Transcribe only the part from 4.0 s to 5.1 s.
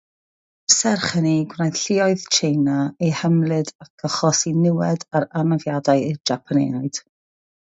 achosi niwed